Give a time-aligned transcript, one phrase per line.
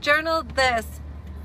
[0.00, 0.86] Journal this.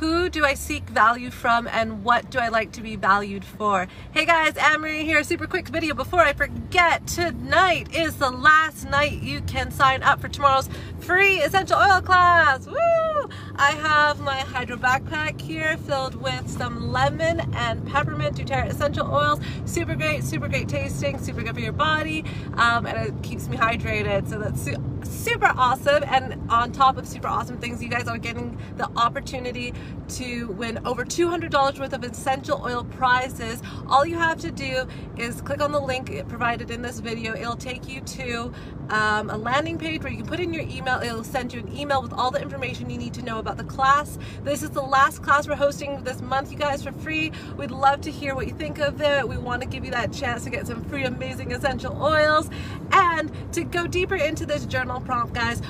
[0.00, 3.88] Who do I seek value from and what do I like to be valued for?
[4.12, 5.24] Hey guys, Anne-Marie here.
[5.24, 7.06] Super quick video before I forget.
[7.06, 10.68] Tonight is the last night you can sign up for tomorrow's
[10.98, 12.66] free essential oil class.
[12.66, 13.30] Woo!
[13.56, 19.38] I have my hydro backpack here filled with some lemon and peppermint doTERRA essential oils.
[19.64, 23.56] Super great, super great tasting, super good for your body, um, and it keeps me
[23.56, 24.28] hydrated.
[24.28, 26.02] So that's su super awesome.
[26.04, 29.72] And on top of super awesome things, you guys are getting the opportunity
[30.08, 33.62] to win over $200 worth of essential oil prizes.
[33.86, 34.86] All you have to do
[35.16, 37.34] is click on the link provided in this video.
[37.34, 38.52] It'll take you to
[38.88, 41.00] um, a landing page where you can put in your email.
[41.00, 43.64] It'll send you an email with all the information you need to know about the
[43.64, 44.18] class.
[44.42, 47.30] This is the last class we're hosting this month, you guys, for free.
[47.58, 49.28] We'd love to hear what you think of it.
[49.28, 52.48] We want to give you that chance to get some free amazing essential oils.
[52.90, 55.60] And to go deeper into this journal prompt, guys,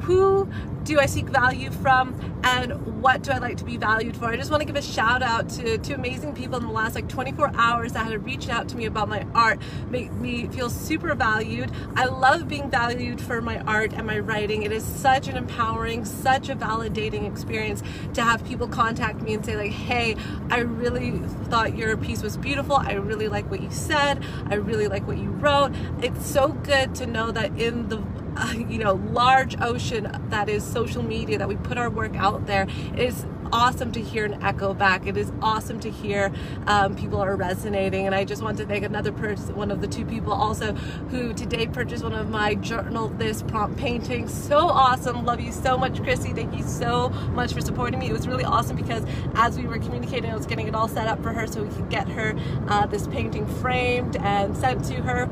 [0.00, 0.48] who
[0.82, 4.26] do I seek value from and what do I like to be valued for?
[4.26, 6.94] I just want to give a shout out to two amazing people in the last
[6.94, 10.70] like 24 hours that had reached out to me about my art, make me feel
[10.70, 11.70] super valued.
[11.96, 14.62] I love being valued for my art and my writing.
[14.62, 17.82] It is such an empowering, such a validating experience
[18.14, 20.16] to have people contact me and say like, hey,
[20.50, 22.76] I really thought your piece was beautiful.
[22.76, 24.24] I really like what you said.
[24.46, 25.72] I really like what you wrote.
[26.02, 28.02] It's so good to know that in the
[28.36, 32.46] uh, you know large ocean that is social media that we put our work out
[32.46, 32.66] there.
[32.96, 35.06] Is awesome to hear an echo back.
[35.06, 36.32] It is awesome to hear
[36.66, 38.06] um, people are resonating.
[38.06, 41.32] And I just want to thank another person one of the two people also who
[41.32, 45.24] today purchased one of my journal this prompt paintings so awesome.
[45.24, 46.32] Love you so much Chrissy.
[46.32, 48.10] Thank you so much for supporting me.
[48.10, 51.06] It was really awesome because as we were communicating I was getting it all set
[51.06, 52.34] up for her so we could get her
[52.68, 55.28] uh, this painting framed and sent to her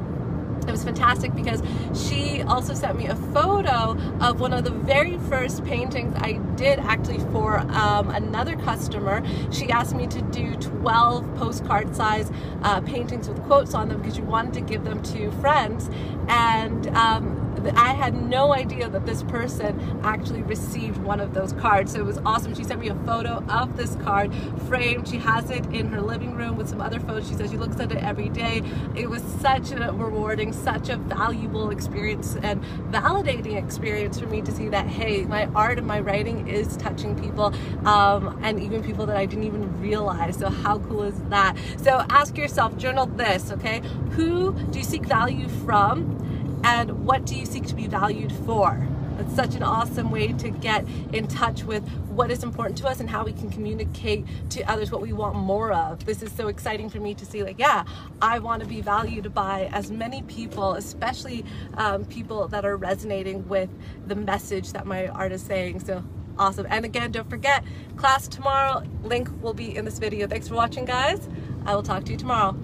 [0.69, 1.63] it was fantastic because
[1.95, 6.79] she also sent me a photo of one of the very first paintings I did
[6.79, 9.23] actually for um, another customer.
[9.51, 12.31] She asked me to do 12 postcard size
[12.63, 15.89] uh, paintings with quotes on them because she wanted to give them to friends
[16.29, 21.93] and um, I had no idea that this person actually received one of those cards.
[21.93, 22.55] So it was awesome.
[22.55, 24.33] She sent me a photo of this card
[24.67, 25.09] framed.
[25.09, 27.29] She has it in her living room with some other photos.
[27.29, 28.63] She says she looks at it every day.
[28.97, 34.53] It was such a rewarding, such a valuable experience and validating experience for me to
[34.53, 37.55] see that, hey, my art and my writing is touching people
[37.87, 40.37] um, and even people that I didn't even realize.
[40.37, 41.57] So how cool is that?
[41.79, 43.83] So ask yourself, journal this, okay?
[44.13, 46.28] Who do you seek value from?
[46.69, 48.87] And what do you seek to be valued for?
[49.19, 53.01] It's such an awesome way to get in touch with what is important to us
[53.01, 56.05] and how we can communicate to others what we want more of.
[56.05, 57.85] This is so exciting for me to see like, yeah,
[58.21, 61.43] I want to be valued by as many people, especially
[61.79, 63.71] um, people that are resonating with
[64.07, 65.81] the message that my art is saying.
[65.81, 66.05] So
[66.39, 66.67] awesome.
[66.69, 67.65] And again, don't forget,
[67.97, 70.27] class tomorrow, link will be in this video.
[70.29, 71.31] Thanks for watching, guys.
[71.65, 72.57] I will talk to you tomorrow.